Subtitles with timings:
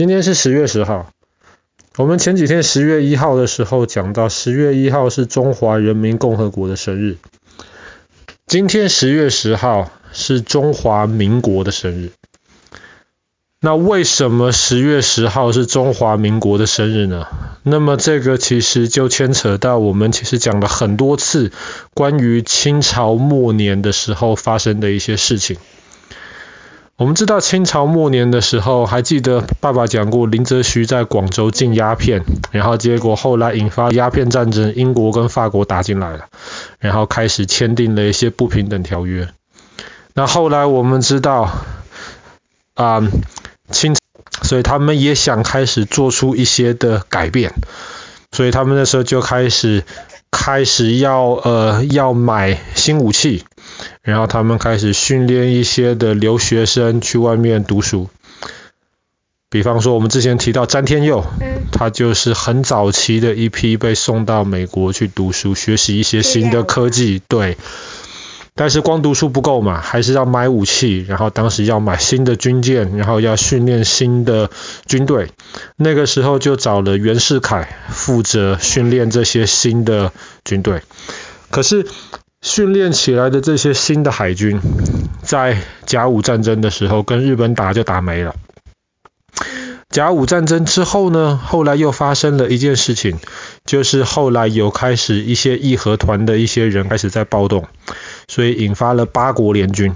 [0.00, 1.12] 今天是十月十号。
[1.98, 7.18] 我们前几天十月一号的时候讲到，十月一号是中华人民共和国的生日。
[8.46, 12.12] 今天十月十号是中华民国的生日。
[13.60, 17.26] 那为什么十月十号是中华民国的生日呢？
[17.62, 21.52] 那么这个其实就牵扯到我们其实讲了很多次
[21.92, 25.58] 关于清朝末年的时候发生的一些事情。
[27.00, 36.26] 我们知道清朝末年的时候，还记得爸爸讲过林则徐在广州禁鸦片，然后结果后来引发鸦片战争，英国跟法国打进来了，
[36.78, 39.30] 然后开始签订了一些不平等条约。
[40.12, 41.50] 那后来我们知道
[42.74, 43.02] 啊。
[43.70, 43.96] 清，
[44.42, 47.54] 所以他们也想开始做出一些的改变，
[48.32, 49.84] 所以他们那时候就开始
[50.32, 53.44] 开始要呃要买新武器，
[54.02, 58.08] 然后他们开始训练一些的留学生去外面读书。
[59.50, 61.24] 比方说我们之前提到詹天佑，
[61.72, 67.56] 他就是很早期的一批被送到美国去读书，学习一些新的科技，对。
[68.54, 74.50] 但是光读书不够嘛，还是要买武器，然后当时要买新的军舰，然后要训练新的
[74.86, 75.30] 军队。
[75.76, 80.12] 那个时候就找了袁世凯负责训练这些新的
[80.44, 80.82] 军队。
[81.50, 81.86] 可是
[82.42, 84.60] 训练起来的这些新的海军，
[85.22, 88.34] 在甲午战争的时候跟日本打就打没了。
[89.90, 93.18] 甲午战争之后呢，后来又发生了一件事情，
[93.66, 97.66] 就是后来有开始一些义和团的一些人开始在暴动，
[98.28, 99.92] 所以引发了八国联军，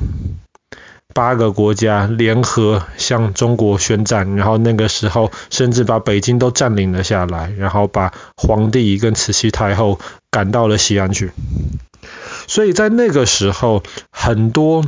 [1.15, 11.31] 八个国家联合向中国宣战，然后那个时候甚至把北京都占领了下来，然后把皇帝跟慈禧太后赶到了西安去，
[12.47, 14.85] 所以在那个时候很多。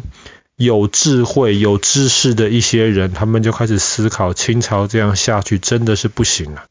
[0.58, 6.64] 有智慧、有知识的一些人，他们就开始思考，清朝这样下去真的是不行了。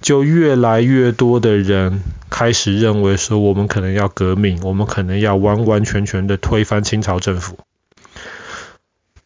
[0.00, 7.58] 就越来越多的人开始认为说，我们可能要革命，我们可能要完完全全的推翻清朝政府。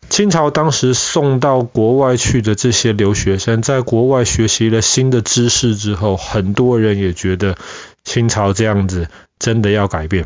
[0.09, 7.59] 清朝当时送到国外去的这些留学生，在国外学习了新的知识之后，很多人也觉得
[8.04, 10.25] 清朝这样子真的要改变，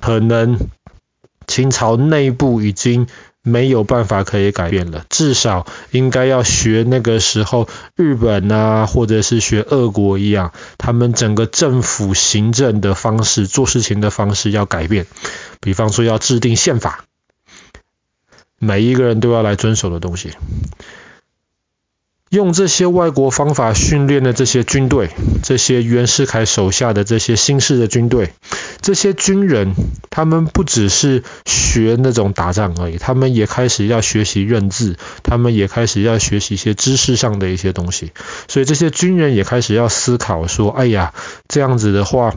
[0.00, 0.58] 可能。
[1.46, 3.06] 清朝内部已经
[3.40, 15.06] 没有办法可以改变了，至少应该要学那个时候日本啊，或者是学俄国一样，他们整个政府行政的方式、做事情的方式要改变。
[15.60, 17.04] 比方说要制定宪法，
[18.58, 20.32] 每一个人都要来遵守的东西。
[22.28, 25.10] 用这些外国方法训练的这些军队，
[25.42, 28.32] 这些袁世凯手下的这些新式的军队，
[28.80, 29.74] 这些军人，
[30.10, 38.10] 他们不只是学那种打仗而已，他们也开始要学习认字，他们也开始要学习一些知识上的一些东西。
[38.48, 41.14] 所以这些军人也开始要思考说：哎呀，
[41.48, 42.34] 这样子的话。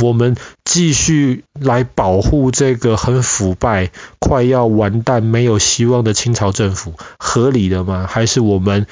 [0.00, 8.06] 我们继续来保护这个很腐败、快要完蛋、没有希望的清朝政府，合理的吗？
[8.08, 8.86] 还是我们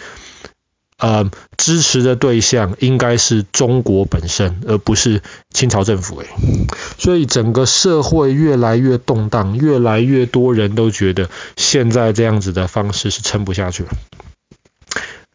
[0.98, 6.18] 呃支持的对象应该是中国本身，而不是清朝政府？
[6.18, 6.26] 诶，
[6.98, 13.90] 所以整个社会越来越动荡，越来越多人都觉得现在这样子的方式是撑不下去了。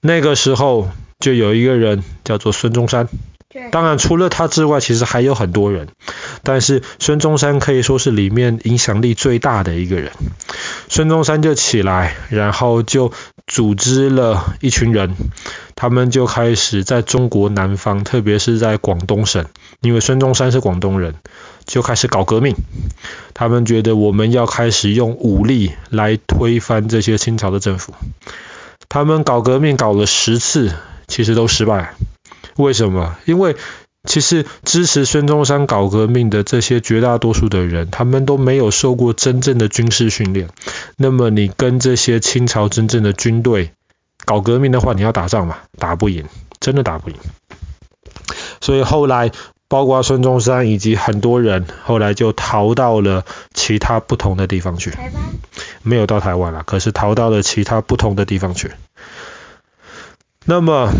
[0.02, 0.90] 那个时候
[1.20, 3.08] 就有一个人叫做孙中山。
[3.72, 5.90] 当然，除了他之外，其实还有很多人。
[6.44, 10.12] 但是孙中山可以说是里面影响力最大的一个人。
[10.90, 13.12] 孙中山就起来，然后就
[13.48, 15.16] 组织了一群人，
[15.76, 19.46] 他们就开始在中国南方，特别是在广东省，
[19.82, 21.16] 因为孙中山是广东人，
[21.66, 22.56] 就开始搞革命。
[23.34, 27.94] 他们觉得我们要开始用武力来推翻这些清朝的政府。
[28.90, 30.74] 他们搞革命搞了十次，
[31.08, 31.94] 其实都失败。
[32.58, 33.16] 为什么？
[33.26, 33.56] 因为
[34.04, 40.50] 其实支持孙中山搞革命的这些绝大多数的人，他们都没有受过真正的军事训练。
[40.98, 43.74] 那么你跟这些清朝真正的军队
[44.26, 45.58] 搞革命的话，你要打仗嘛？
[45.78, 46.26] 打不赢，
[46.60, 47.16] 真的打不赢。
[48.60, 49.32] 所以后来，
[49.68, 53.24] 包括孙中山以及很多人，后来就逃到了
[53.54, 54.92] 其他不同的地方去。
[55.84, 58.72] 没有到台湾了，可是逃到了其他不同的地方去。
[60.44, 60.92] 那么。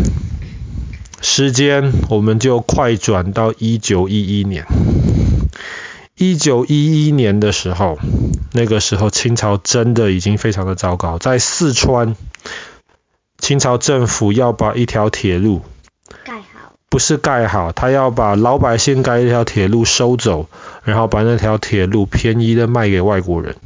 [1.22, 4.66] 时间我们就快转到一九一一年。
[6.16, 7.98] 一九一一年的时候，
[8.52, 11.18] 那个时候清朝真的已经非常的糟糕。
[11.18, 12.16] 在四川，
[13.38, 15.62] 清朝政府要把一条铁路
[16.24, 20.48] 盖好，不是盖好，他要把老百姓盖一条铁路收走，
[20.82, 23.56] 然后把那条铁路便宜的卖给外国人。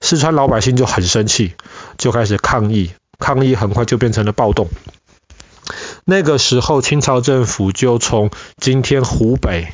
[0.00, 1.54] 四川老百姓就很生气，
[1.98, 4.68] 就开始抗议，抗议很快就变成了暴动。
[6.10, 9.68] 那个时候清朝政府就从今天湖北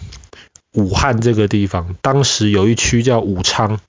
[0.74, 3.80] 武汉这个地方，当时有一区叫武昌。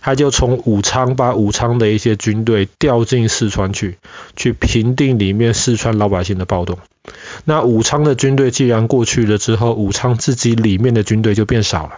[0.00, 3.96] 他就从武昌把武昌的一些军队调进四川去，
[4.36, 6.78] 去平定里面四川老百姓的暴动。
[7.44, 11.96] 那武昌的军队既然过去了之后，武昌自己里面的军队就变少了。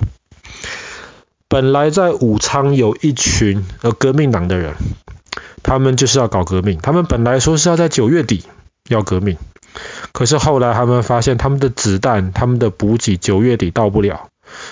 [1.48, 4.74] 本来在武昌有一群呃革命党的人，
[5.64, 6.78] 他们就是要搞革命。
[6.80, 8.44] 他们本来说是要在九月底
[8.88, 9.36] 要革命，
[10.12, 14.28] 可是后来他们发现他们的子弹、他们的补给九月底到不了，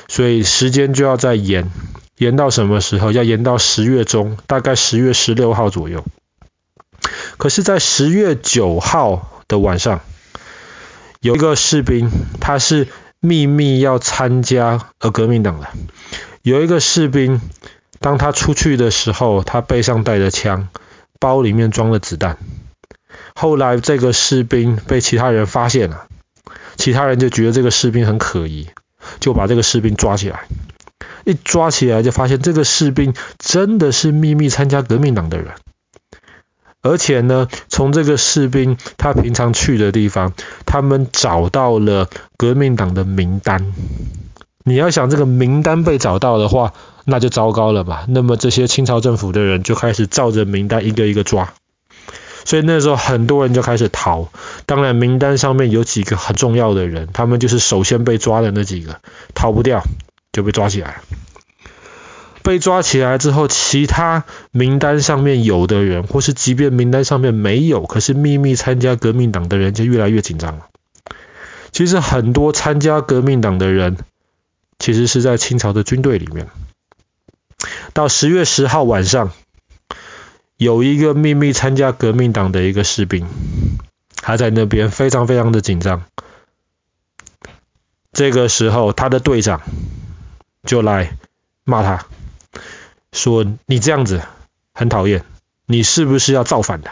[0.08, 1.70] 所以时间就要再延。
[2.16, 3.10] 延到什么时候？
[3.10, 6.04] 要延到十月中，大概十月十六号左右。
[7.36, 10.00] 可是，在十月九号的晚上，
[11.20, 12.08] 有一个士兵，
[12.40, 12.86] 他是
[13.18, 15.68] 秘密要参加呃革命党的。
[16.42, 17.40] 有一个士兵，
[17.98, 20.68] 当他出去的时候，他背上带着枪，
[21.18, 22.38] 包里面装了子弹。
[23.34, 26.06] 后来，这个士兵被其他人发现了，
[26.76, 28.68] 其他人就觉得这个士兵很可疑，
[29.20, 30.44] 就把这个士兵抓起来。
[31.24, 35.48] 一抓起来就发现这个士兵真的是秘密参加革命党的人，
[36.82, 40.34] 而且呢，从这个士兵他平常去的地方，
[40.66, 43.72] 他们找到了革命党的名单。
[44.64, 46.72] 你要想这个名单被找到的话，
[47.04, 48.04] 那就糟糕了吧？
[48.08, 51.54] 那么这些清朝政府的人就开始照着名单一个一个抓，
[52.44, 54.28] 所以那时候很多人就开始逃。
[54.66, 59.00] 当然，名单上面有几个很重要的人，他们就是首先被抓的那几个，
[59.34, 59.82] 逃不掉。
[60.32, 61.00] 就被抓起来。
[62.42, 70.66] 被抓起来之后，其他名单上面有的人，或是即便名单上面没有，可是秘密参加革命党的人，就越来越紧张了。
[71.70, 73.96] 其实很多参加革命党的人，
[74.80, 76.48] 其实是在清朝的军队里面。
[77.92, 79.30] 到十月十号晚上，
[80.56, 83.26] 有一个秘密参加革命党的一个士兵，
[84.16, 86.04] 他在那边非常非常的紧张。
[88.12, 89.60] 这个时候，他的队长。
[90.66, 91.18] 就来
[91.64, 92.06] 骂他，
[93.12, 94.22] 说你这样子
[94.72, 95.22] 很讨厌，
[95.66, 96.90] 你是不是要造反的？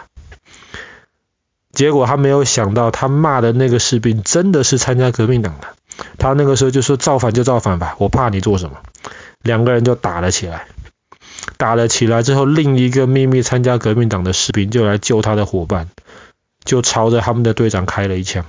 [1.73, 5.69] 结果他没有想到，他骂的那个士兵真的是参加革命党的。
[6.19, 8.76] 他那个时候就说造反就造反吧，我怕你做什么？
[9.41, 10.67] 两个人就打了起来。
[11.56, 15.89] 打了起来之后，另一个秘密参加革命党的士兵就来救他的伙伴，
[16.65, 18.44] 就朝着他们的队长开了一枪。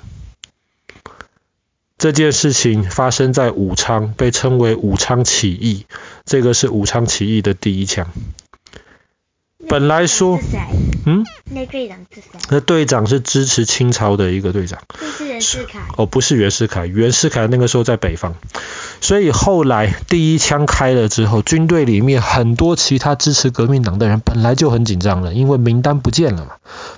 [1.97, 5.85] 这件事情发生在武昌，被称为武昌起义。
[6.25, 8.07] 这个是武昌起义的第一枪。
[9.67, 10.39] 本来说，
[11.05, 12.39] 嗯，那队长是谁？
[12.49, 14.79] 那队长是支持清朝的一个队长。
[15.17, 15.79] 是袁世凯。
[15.97, 18.35] 哦，不是袁世凯，袁世凯那个时候在北方。
[19.01, 26.51] 所以后来第一枪开了之后，军队里面很多其他支持革命党的人本来就很紧张了，因为名单不见了嘛，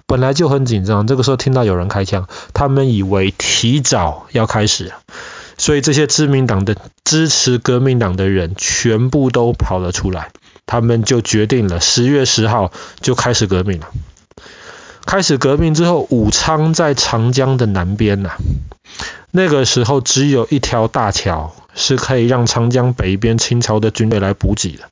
[0.06, 1.08] 本来就很紧张。
[1.08, 4.94] 这个时候听到有人开枪，他们以为提早要开始，
[5.58, 10.32] 所以这些知名党的支持革命党的人全部都跑了出来。
[10.66, 12.72] 他们就决定了，十月十号
[13.02, 13.88] 就开始革命了。
[15.06, 18.38] 开始革命之后，武昌在长江的南边呐、啊，
[19.30, 24.90] 那个时候只有一条大桥是可以让长江北边清朝的军队来补给的。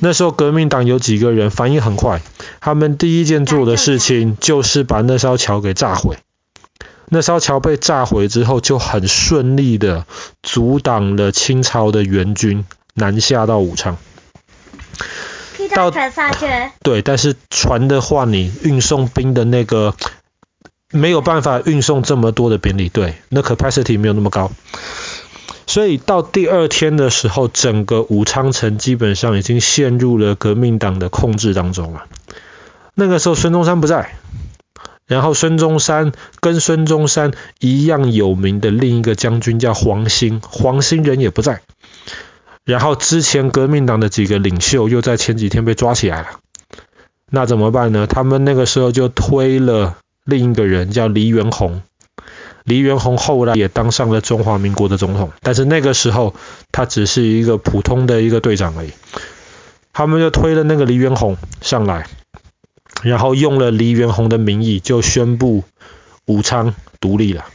[0.00, 2.20] 那时候革命党有几个人反应很快，
[2.60, 6.18] 他们第一件做的事情就是把那艘桥给炸毁。
[7.08, 10.04] 那艘桥被炸毁之后，就很顺利的
[10.42, 13.96] 阻挡了清朝的援军南下到武昌。
[15.68, 16.46] 到船上去。
[16.82, 19.94] 对，但是船的话，你运送兵的那个
[20.92, 24.50] 没有办法运送这么多的兵力，对，那 capacity 没有那么高。
[25.66, 32.06] 所以到第二天的时候，整个武昌城基本上已经陷入了革命党的控制当中了。
[32.94, 34.16] 那个时候孙中山不在，
[35.06, 41.60] 然后孙中山跟孙中山一样有名的另一个将军叫黄兴，黄兴人也不在。
[42.70, 46.28] 然后之前革命党的几个领袖又在前几天被抓起来了，
[47.28, 48.06] 那怎么办呢？
[48.06, 51.82] 他们那个时候就推了另一个人，叫黎元洪。
[52.62, 56.36] 黎元洪后来也当上了中华民国的总统，但是那个时候
[56.70, 58.92] 他只是一个普通的一个队长而已。
[59.92, 62.06] 他们就推了那个黎元洪上来，
[63.02, 65.64] 然后用了黎元洪的名义就宣布
[66.24, 67.46] 武昌独立了，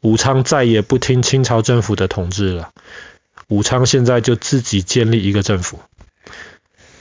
[0.00, 2.70] 武昌再也不听清朝政府的统治了。
[3.52, 5.78] 武昌现在就自己建立一个政府，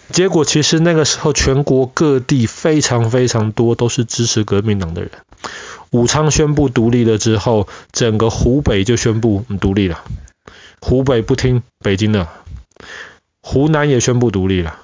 [0.10, 5.12] 结果其实那个时候全国各地非常非常多都是支持革命党的人。
[5.92, 10.04] 武昌宣布独立了之后，整个湖北就宣布独立了。
[10.82, 12.28] 湖北不听北京的，
[13.42, 14.78] 湖南也宣布独立了。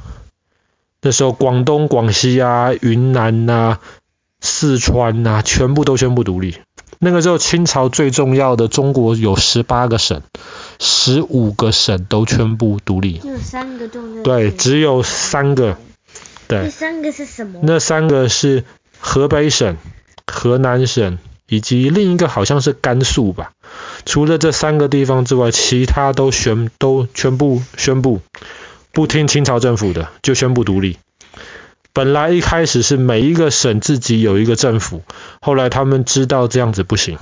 [1.02, 3.80] 那时候广东、广西啊、云南呐、啊，
[4.40, 6.58] 四川呐、啊，全部都宣布独立。
[7.00, 10.24] 那个时候清朝最重要的中国有十八个省，
[10.80, 13.22] 十五个省都宣布独立。
[13.24, 14.24] 有三个重要。
[14.24, 15.78] 对，只有三个。
[16.48, 16.64] 对。
[16.64, 17.60] 那三个是什么？
[17.64, 18.64] 那三个是
[19.00, 19.78] 河北省、
[20.26, 21.18] 河南省
[21.48, 23.52] 以及另一个好像是甘肃吧。
[24.06, 28.22] 除了这三个地方之外，其他都宣都全部宣布
[28.92, 30.98] 不听清朝政府的，就宣布独立。
[31.94, 35.02] 本来一开始是每一个省自己有一个政府，
[35.42, 37.18] 后来他们知道这样子不行。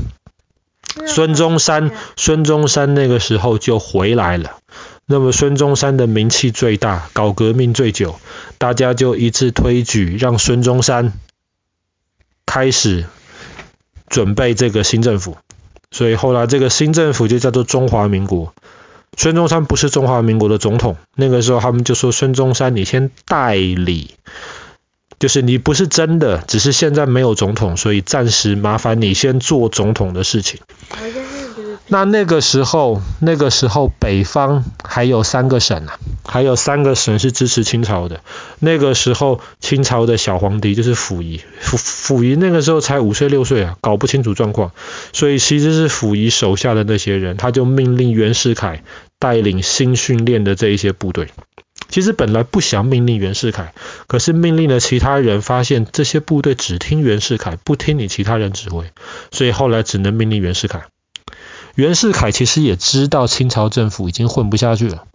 [1.07, 4.57] 孙中山，孙中山那个时候就回来了。
[5.05, 8.19] 那么孙中山的名气最大，搞革命最久，
[8.57, 11.13] 大家就一致推举让孙中山
[12.45, 13.05] 开始
[14.07, 15.37] 准备这个新政府。
[15.91, 18.53] 所以后来这个新政府就叫做中华民国。
[19.17, 24.15] 孙中山不是中华民国的总统，那个时候他们就说孙中山你先代理。
[25.19, 30.60] 就是你不是真的，只是现在没有总统，所以暂时麻烦你先做总统的事情。
[31.88, 38.22] 那那个时候，那个时候北方还有三个省啊，还有三个省是支持清朝的。
[38.60, 44.72] 那个时候清朝的小皇帝就是溥仪，溥溥仪那个时候才五岁六岁啊，搞不清楚状况，
[45.13, 48.84] 所以其实是溥仪手下的那些人，他就命令袁世凯
[49.19, 51.27] 带领新训练的这一些部队。
[51.95, 53.73] 其实本来不想命令袁世凯，
[54.07, 58.91] 可是命令了其他人，发现这些部队只听袁世凯，不听你其他人指挥，
[59.31, 60.87] 所以后来只能命令袁世凯。
[61.75, 65.05] 袁世凯其实也知道清朝政府已经混不下去了，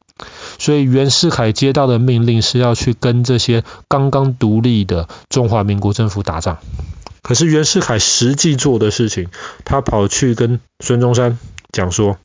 [0.59, 6.61] 所以袁世凯接到的命令是要去跟这些刚刚独立的中华民国政府打仗。
[7.21, 9.29] 可是袁世凯实际做的事情，
[9.67, 11.39] 他跑去跟孙中山
[11.73, 12.17] 讲说，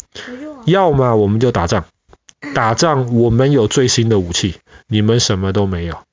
[0.63, 1.83] 要么我们就打仗。
[2.53, 6.03] 打仗，我们有最新的武器，你们什么都没有，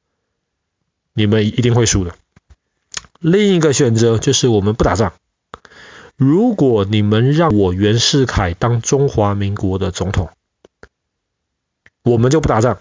[1.12, 2.14] 你们一定会输的。
[3.18, 5.12] 另一个选择就是我们不打仗。
[6.16, 10.30] 如果你们让我袁世凯当中华民国的总统，
[12.02, 12.78] 我们就不打仗，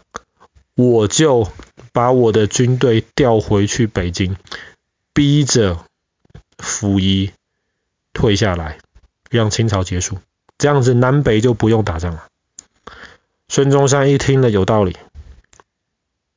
[0.76, 1.48] 我就
[1.92, 4.36] 把我的军队调回去北京，
[5.14, 5.86] 逼着
[6.58, 7.32] 溥仪
[8.14, 8.80] 退下来，
[9.30, 10.18] 让清朝结束，
[10.58, 12.28] 这样子南北就不用打仗了。
[13.54, 14.96] 孙中山一听了有道理，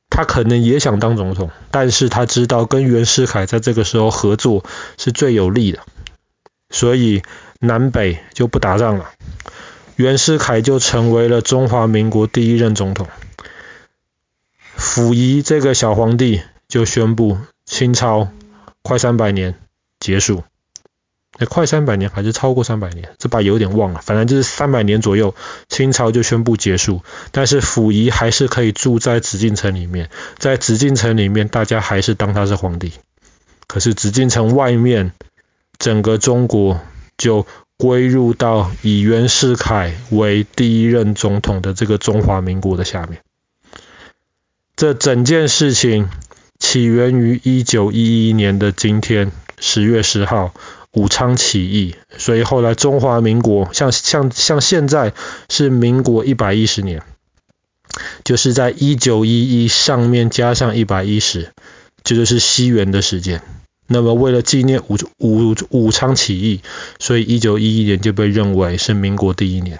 [0.09, 4.65] 他可能也想当总统，但是他知道跟袁世凯在这个时候合作
[4.97, 5.79] 是最有利的，
[6.69, 7.23] 所以
[7.61, 9.11] 南北就不打仗了。
[9.95, 13.07] 袁世凯就成为了中华民国第一任总统，
[14.75, 18.27] 溥仪这个小皇帝就宣布清朝
[18.81, 19.57] 快三百年
[20.01, 20.43] 结束。
[21.37, 23.09] 那快三百年还是超过三百年？
[23.17, 25.35] 这把有点忘了，反正就是三百年左右，
[25.67, 27.01] 清朝就宣布结束。
[27.31, 32.93] 但是溥仪还是可以住在紫禁城里面，在紫禁城里面，大家还是当他是皇帝。
[33.67, 35.11] 可是紫禁城外面，
[35.77, 36.79] 整个中国
[37.17, 43.19] 就归入到以袁世凯为第一任总统的这个中华民国的下面。
[44.77, 46.07] 这整件事情
[46.59, 50.53] 起源于一九一一年的今天，十月十号。
[50.95, 55.13] 武昌起义，所以后来中华民国像像像现在
[55.49, 57.03] 是民国一百一十年，
[58.23, 61.51] 就是在一九一一上面加上一百一十，
[62.03, 63.41] 这就是西元的时间。
[63.87, 66.61] 那么为了纪念武武武昌起义，
[66.97, 69.79] 所以一九一一年就被认为是民国第一年。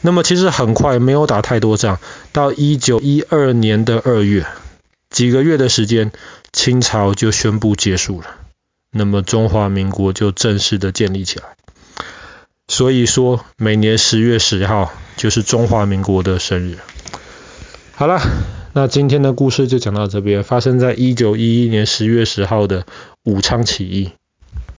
[0.00, 2.00] 那么其实很快没有打太多仗，
[2.32, 4.46] 到一九一二年的二月，
[5.10, 6.12] 几个月的时间，
[6.52, 8.45] 清朝就宣布结束了。
[8.96, 11.44] 那么中华民国就正式的建立起来。
[12.68, 16.78] 所以说，每年十月十号就是中华民国的生日。
[17.94, 18.20] 好了，
[18.72, 22.84] 那今天的故事就讲到这边，发生在一九一一年十月十号的
[23.22, 24.10] 武昌起义。